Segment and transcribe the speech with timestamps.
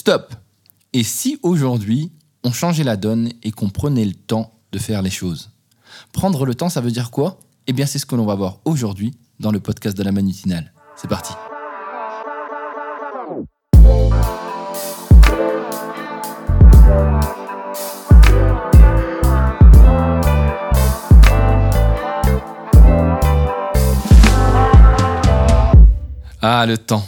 [0.00, 0.34] Stop
[0.94, 2.10] Et si aujourd'hui,
[2.42, 5.50] on changeait la donne et qu'on prenait le temps de faire les choses?
[6.14, 7.38] Prendre le temps, ça veut dire quoi?
[7.66, 10.72] Eh bien, c'est ce que l'on va voir aujourd'hui dans le podcast de la manutinale.
[10.96, 11.34] C'est parti
[26.40, 27.04] Ah, le temps.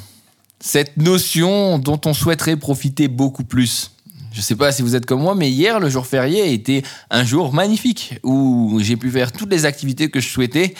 [0.65, 3.91] Cette notion dont on souhaiterait profiter beaucoup plus.
[4.31, 6.47] Je ne sais pas si vous êtes comme moi, mais hier, le jour férié a
[6.47, 10.75] été un jour magnifique où j'ai pu faire toutes les activités que je souhaitais.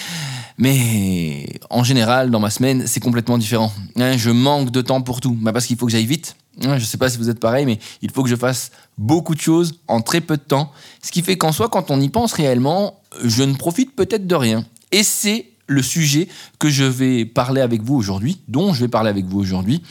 [0.57, 3.73] Mais en général, dans ma semaine, c'est complètement différent.
[3.97, 5.37] Hein, je manque de temps pour tout.
[5.41, 6.37] Bah, parce qu'il faut que j'aille vite.
[6.63, 8.71] Hein, je ne sais pas si vous êtes pareil, mais il faut que je fasse
[8.99, 10.71] beaucoup de choses en très peu de temps.
[11.03, 14.35] Ce qui fait qu'en soi, quand on y pense réellement, je ne profite peut-être de
[14.37, 14.65] rien.
[14.93, 19.11] Et c'est le sujet que je vais parler avec vous aujourd'hui, dont je vais parler
[19.11, 19.83] avec vous aujourd'hui,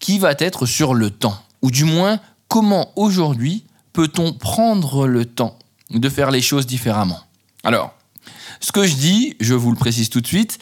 [0.00, 1.42] qui va être sur le temps.
[1.62, 5.58] Ou du moins, comment aujourd'hui peut-on prendre le temps
[5.90, 7.20] de faire les choses différemment?
[7.64, 7.94] Alors,
[8.60, 10.58] ce que je dis, je vous le précise tout de suite,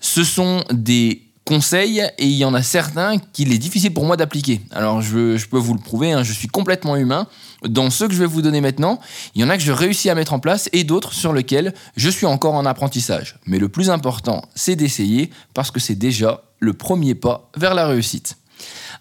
[0.00, 4.16] ce sont des conseils et il y en a certains qu'il est difficile pour moi
[4.16, 4.60] d'appliquer.
[4.70, 7.26] Alors je, peux vous le prouver, hein, je suis complètement humain.
[7.68, 9.00] Dans ceux que je vais vous donner maintenant,
[9.34, 11.74] il y en a que je réussis à mettre en place et d'autres sur lesquels
[11.96, 13.38] je suis encore en apprentissage.
[13.46, 17.86] Mais le plus important, c'est d'essayer parce que c'est déjà le premier pas vers la
[17.86, 18.36] réussite.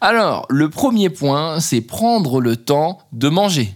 [0.01, 3.73] Alors, le premier point, c'est prendre le temps de manger.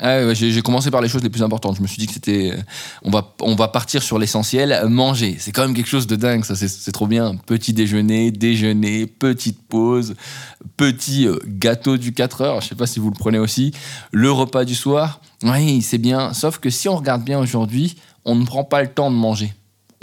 [0.00, 1.76] Ah j'ai commencé par les choses les plus importantes.
[1.76, 2.52] Je me suis dit que c'était.
[2.52, 2.60] Euh,
[3.04, 5.36] on va, on va partir sur l'essentiel, manger.
[5.38, 7.36] C'est quand même quelque chose de dingue, ça, c'est trop bien.
[7.46, 10.16] Petit déjeuner, déjeuner, petite pause,
[10.76, 12.60] petit euh, gâteau du 4 heures.
[12.60, 13.72] Je sais pas si vous le prenez aussi.
[14.10, 15.20] Le repas du soir.
[15.44, 16.32] Oui, c'est bien.
[16.32, 19.52] Sauf que si on regarde bien aujourd'hui, on ne prend pas le temps de manger.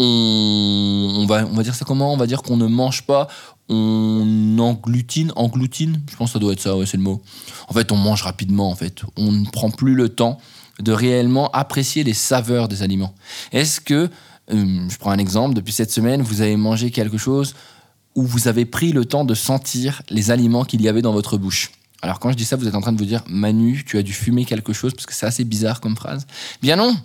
[0.04, 2.12] On, va, on va dire ça comment?
[2.12, 3.28] On va dire qu'on ne mange pas,
[3.70, 7.22] on englutine, engloutine, je pense que ça doit être ça, ouais, c'est le mot.
[7.68, 9.04] En fait, on mange rapidement, en fait.
[9.16, 10.40] On ne prend plus le temps
[10.80, 13.14] de réellement apprécier les saveurs des aliments.
[13.52, 14.10] Est-ce que,
[14.52, 17.54] euh, je prends un exemple, depuis cette semaine, vous avez mangé quelque chose
[18.16, 21.38] où vous avez pris le temps de sentir les aliments qu'il y avait dans votre
[21.38, 21.72] bouche?
[22.02, 24.02] Alors quand je dis ça, vous êtes en train de vous dire, Manu, tu as
[24.02, 26.26] dû fumer quelque chose, parce que c'est assez bizarre comme phrase.
[26.62, 26.96] Bien non,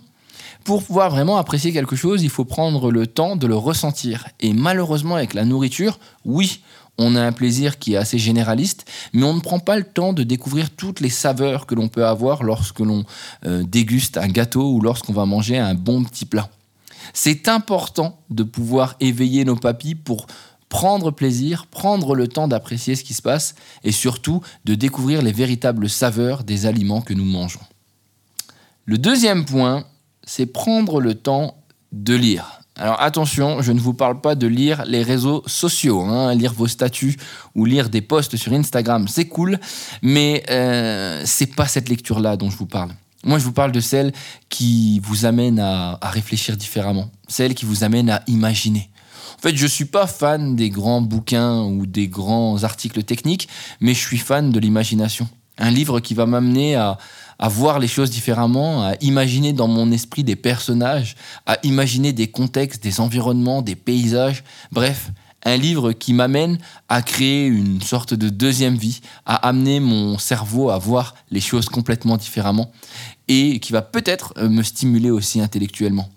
[0.63, 4.27] pour pouvoir vraiment apprécier quelque chose, il faut prendre le temps de le ressentir.
[4.39, 6.61] Et malheureusement, avec la nourriture, oui,
[6.97, 10.13] on a un plaisir qui est assez généraliste, mais on ne prend pas le temps
[10.13, 13.05] de découvrir toutes les saveurs que l'on peut avoir lorsque l'on
[13.45, 16.49] euh, déguste un gâteau ou lorsqu'on va manger un bon petit plat.
[17.13, 20.27] C'est important de pouvoir éveiller nos papilles pour
[20.69, 25.31] prendre plaisir, prendre le temps d'apprécier ce qui se passe et surtout de découvrir les
[25.31, 27.61] véritables saveurs des aliments que nous mangeons.
[28.85, 29.85] Le deuxième point,
[30.27, 31.55] c'est prendre le temps
[31.91, 32.61] de lire.
[32.75, 36.67] Alors attention, je ne vous parle pas de lire les réseaux sociaux, hein, lire vos
[36.67, 37.17] statuts
[37.55, 39.59] ou lire des posts sur Instagram, c'est cool,
[40.03, 42.91] mais euh, c'est pas cette lecture-là dont je vous parle.
[43.23, 44.13] Moi, je vous parle de celle
[44.47, 48.91] qui vous amène à, à réfléchir différemment, celle qui vous amène à imaginer.
[49.37, 53.47] En fait, je ne suis pas fan des grands bouquins ou des grands articles techniques,
[53.81, 55.27] mais je suis fan de l'imagination.
[55.57, 56.99] Un livre qui va m'amener à,
[57.39, 61.15] à voir les choses différemment, à imaginer dans mon esprit des personnages,
[61.45, 65.11] à imaginer des contextes, des environnements, des paysages, bref,
[65.43, 66.57] un livre qui m'amène
[66.89, 71.69] à créer une sorte de deuxième vie, à amener mon cerveau à voir les choses
[71.69, 72.71] complètement différemment
[73.27, 76.09] et qui va peut-être euh, me stimuler aussi intellectuellement.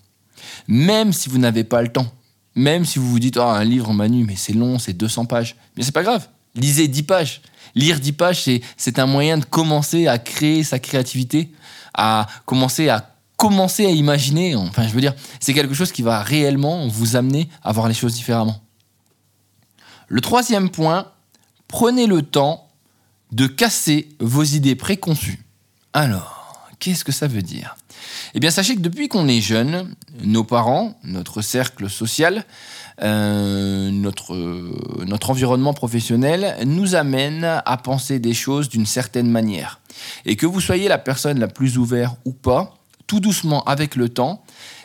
[0.68, 2.06] Même si vous n'avez pas le temps,
[2.54, 5.56] même si vous vous dites, oh, un livre Manu, mais c'est long, c'est 200 pages,
[5.76, 7.42] mais c'est pas grave, lisez 10 pages,
[7.74, 11.50] Lire 10 pages, c'est un moyen de commencer à créer sa créativité,
[11.94, 14.54] à commencer à commencer à imaginer.
[14.54, 17.94] Enfin, je veux dire, c'est quelque chose qui va réellement vous amener à voir les
[17.94, 18.60] choses différemment.
[20.08, 21.06] Le troisième point,
[21.66, 22.68] prenez le temps
[23.32, 25.42] de casser vos idées préconçues.
[25.92, 26.39] Alors,
[26.80, 27.76] qu'est-ce que ça veut dire?
[28.34, 32.44] Eh bien, sachez que depuis qu'on est jeune, nos parents, notre cercle social,
[33.02, 34.34] euh, notre,
[35.30, 39.80] environnement professionnel nous amène à penser des choses d'une certaine manière.
[40.26, 42.74] Et que vous soyez la personne la plus ouverte ou pas,
[43.06, 44.42] tout doucement avec le temps,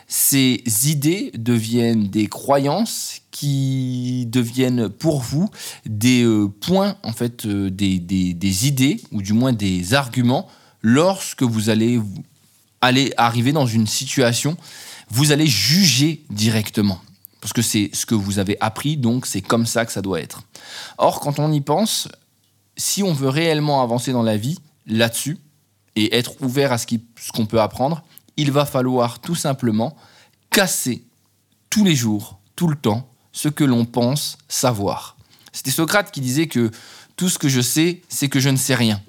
[0.08, 5.50] ces idées deviennent des croyances qui deviennent pour vous
[5.84, 10.48] des euh, points, en fait, euh, des, des, idées, ou du moins des arguments,
[10.86, 12.00] lorsque vous allez,
[13.16, 14.56] arriver dans une situation,
[15.10, 17.00] vous allez juger directement
[17.40, 20.20] parce que c'est ce que vous avez appris, donc c'est comme ça que ça doit
[20.20, 20.42] être.
[20.98, 22.08] Or, quand on y pense,
[22.76, 25.38] si on veut réellement avancer dans la vie là-dessus
[25.96, 26.86] et être ouvert à ce
[27.32, 28.04] qu'on peut apprendre,
[28.36, 29.96] il va falloir tout simplement
[30.50, 31.04] casser
[31.70, 35.16] tous les jours, tout le temps, ce que l'on pense savoir.
[35.52, 36.70] C'était Socrate qui disait que
[37.16, 39.00] tout ce que je sais, c'est que je ne sais rien.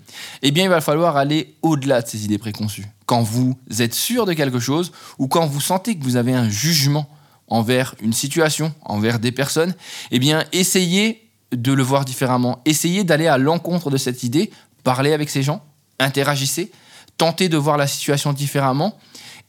[0.42, 2.88] Eh bien, il va falloir aller au-delà de ces idées préconçues.
[3.06, 6.50] Quand vous êtes sûr de quelque chose ou quand vous sentez que vous avez un
[6.50, 7.10] jugement
[7.48, 9.76] envers une situation, envers des personnes,
[10.12, 12.62] eh bien, essayez de le voir différemment.
[12.66, 14.52] Essayez d'aller à l'encontre de cette idée,
[14.84, 15.64] parlez avec ces gens,
[16.00, 16.72] interagissez,
[17.18, 18.98] tentez de voir la situation différemment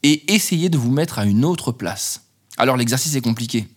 [0.03, 2.23] et essayez de vous mettre à une autre place.
[2.57, 3.67] Alors l'exercice est compliqué.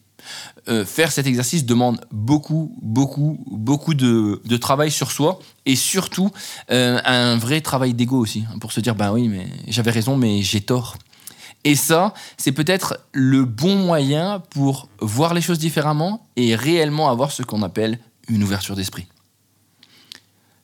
[0.68, 6.30] Euh, faire cet exercice demande beaucoup, beaucoup, beaucoup de, travail sur soi et surtout
[6.70, 10.16] euh, un vrai travail d'ego aussi, hein, pour se dire, ben oui, mais j'avais raison,
[10.16, 10.96] mais j'ai tort.
[11.64, 17.30] Et ça, c'est peut-être le bon moyen pour voir les choses différemment et réellement avoir
[17.30, 17.98] ce qu'on appelle
[18.28, 19.06] une ouverture d'esprit.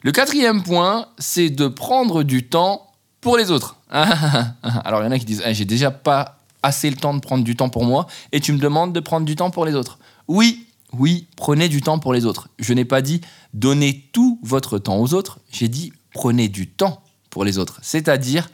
[0.02, 3.76] Le quatrième point, c'est de prendre du temps pour les autres.
[3.90, 7.20] Alors il y en a qui disent eh, j'ai déjà pas assez le temps de
[7.20, 9.74] prendre du temps pour moi et tu me demandes de prendre du temps pour les
[9.74, 9.98] autres.
[10.26, 12.48] Oui, oui, prenez du temps pour les autres.
[12.58, 13.20] Je n'ai pas dit
[13.54, 17.78] donnez tout votre temps aux autres, j'ai dit prenez du temps pour les autres.
[17.82, 18.48] C'est-à-dire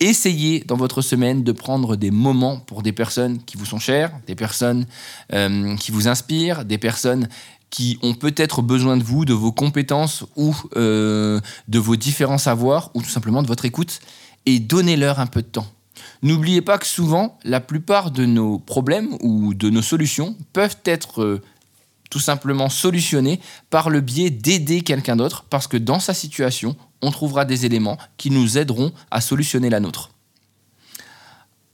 [0.00, 4.12] essayez dans votre semaine de prendre des moments pour des personnes qui vous sont chères,
[4.26, 4.86] des personnes
[5.32, 7.28] euh, qui vous inspirent, des personnes
[7.68, 12.90] qui ont peut-être besoin de vous, de vos compétences ou euh, de vos différents savoirs
[12.94, 14.00] ou tout simplement de votre écoute
[14.46, 15.66] et donnez-leur un peu de temps.
[16.22, 21.22] N'oubliez pas que souvent, la plupart de nos problèmes ou de nos solutions peuvent être
[21.22, 21.42] euh,
[22.10, 27.10] tout simplement solutionnés par le biais d'aider quelqu'un d'autre parce que dans sa situation, on
[27.10, 30.10] trouvera des éléments qui nous aideront à solutionner la nôtre.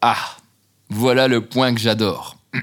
[0.02, 0.37] Ah,
[0.88, 2.37] voilà le point que j'adore.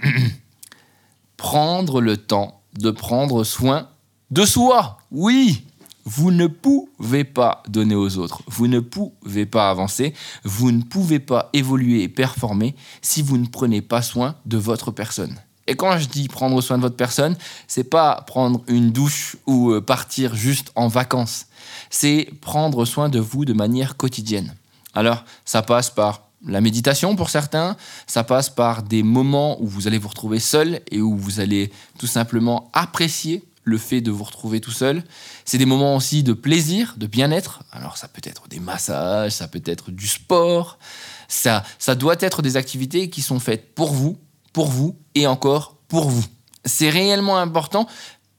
[1.38, 3.90] prendre le temps de prendre soin
[4.32, 4.98] de soi.
[5.12, 5.66] Oui,
[6.06, 10.14] vous ne pouvez pas donner aux autres, vous ne pouvez pas avancer,
[10.44, 14.92] vous ne pouvez pas évoluer et performer si vous ne prenez pas soin de votre
[14.92, 15.38] personne.
[15.68, 19.72] Et quand je dis prendre soin de votre personne, c'est pas prendre une douche ou
[19.72, 21.46] euh, partir juste en vacances.
[21.90, 24.56] C'est prendre soin de vous de manière quotidienne.
[24.94, 29.88] Alors, ça passe par la méditation pour certains, ça passe par des moments où vous
[29.88, 34.24] allez vous retrouver seul et où vous allez tout simplement apprécier le fait de vous
[34.24, 35.04] retrouver tout seul.
[35.46, 37.64] C'est des moments aussi de plaisir, de bien-être.
[37.72, 40.80] Alors ça peut être des massages, ça peut être du sport.
[41.28, 44.18] Ça, ça doit être des activités qui sont faites pour vous,
[44.52, 46.26] pour vous et encore pour vous.
[46.66, 47.88] C'est réellement important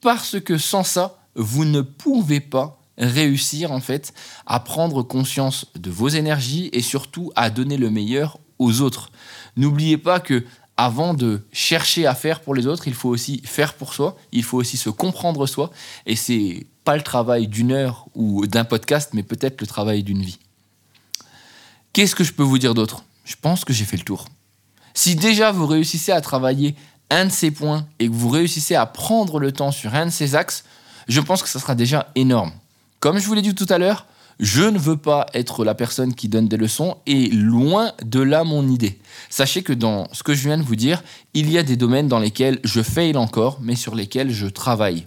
[0.01, 4.13] parce que sans ça, vous ne pouvez pas réussir en fait
[4.47, 9.11] à prendre conscience de vos énergies et surtout à donner le meilleur aux autres.
[9.57, 10.45] N'oubliez pas que
[10.77, 14.43] avant de chercher à faire pour les autres, il faut aussi faire pour soi, il
[14.43, 15.71] faut aussi se comprendre soi
[16.07, 20.23] et c'est pas le travail d'une heure ou d'un podcast mais peut-être le travail d'une
[20.23, 20.39] vie.
[21.93, 23.05] Qu'est-ce que je peux vous dire d'autre?
[23.25, 24.27] Je pense que j'ai fait le tour.
[24.95, 26.75] Si déjà vous réussissez à travailler
[27.11, 30.11] un de ces points et que vous réussissez à prendre le temps sur un de
[30.11, 30.65] ces axes,
[31.09, 32.53] je pense que ça sera déjà énorme.
[33.01, 34.07] Comme je vous l'ai dit tout à l'heure,
[34.41, 38.45] je ne veux pas être la personne qui donne des leçons et loin de là
[38.45, 38.99] mon idée.
[39.31, 41.03] Sachez que dans ce que je viens de vous dire,
[41.35, 45.07] il y a des domaines dans lesquels je fail encore, mais sur lesquels je travaille.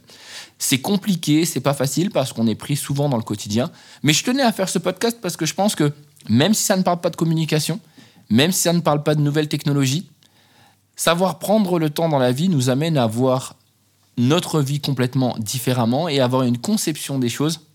[0.59, 3.69] C'est compliqué, c'est pas facile parce qu'on est pris souvent dans le quotidien,
[4.01, 5.91] mais je tenais à faire ce podcast parce que je pense que
[6.29, 7.79] même si ça ne parle pas de communication,
[8.29, 10.09] même si ça ne parle pas de nouvelles technologies,
[10.95, 13.55] savoir prendre le temps dans la vie nous amène à voir
[14.17, 17.66] notre vie complètement différemment et avoir une conception des choses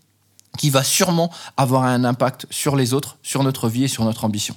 [0.57, 4.25] qui va sûrement avoir un impact sur les autres, sur notre vie et sur notre
[4.25, 4.55] ambition.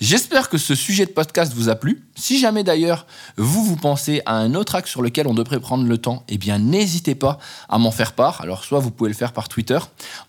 [0.00, 2.02] J'espère que ce sujet de podcast vous a plu.
[2.14, 3.06] Si jamais d'ailleurs
[3.36, 6.38] vous vous pensez à un autre axe sur lequel on devrait prendre le temps, eh
[6.38, 8.40] bien n'hésitez pas à m'en faire part.
[8.40, 9.78] Alors soit vous pouvez le faire par Twitter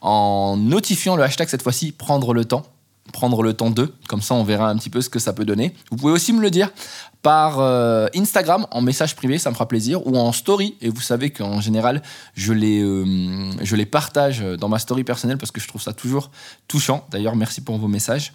[0.01, 2.63] en notifiant le hashtag cette fois-ci prendre le temps
[3.13, 5.45] prendre le temps d'eux, comme ça on verra un petit peu ce que ça peut
[5.45, 5.73] donner.
[5.89, 6.69] Vous pouvez aussi me le dire
[7.21, 11.01] par euh, Instagram en message privé, ça me fera plaisir, ou en story, et vous
[11.01, 12.01] savez qu'en général
[12.35, 15.93] je les, euh, je les partage dans ma story personnelle parce que je trouve ça
[15.93, 16.31] toujours
[16.67, 17.05] touchant.
[17.11, 18.33] D'ailleurs, merci pour vos messages.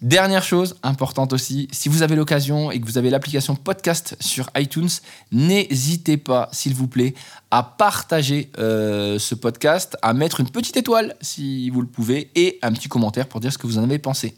[0.00, 4.48] Dernière chose importante aussi, si vous avez l'occasion et que vous avez l'application podcast sur
[4.56, 4.88] iTunes,
[5.32, 7.14] n'hésitez pas, s'il vous plaît,
[7.50, 12.60] à partager euh, ce podcast, à mettre une petite étoile si vous le pouvez et
[12.62, 14.36] un petit commentaire pour dire ce que vous en avez pensé.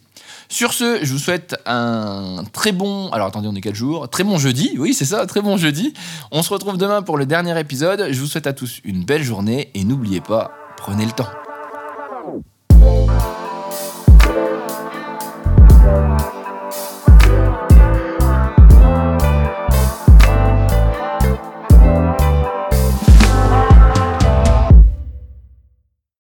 [0.49, 3.11] Sur ce, je vous souhaite un très bon.
[3.11, 5.93] Alors attendez, on est quel jour Très bon jeudi, oui, c'est ça, très bon jeudi.
[6.31, 8.09] On se retrouve demain pour le dernier épisode.
[8.11, 11.29] Je vous souhaite à tous une belle journée et n'oubliez pas, prenez le temps.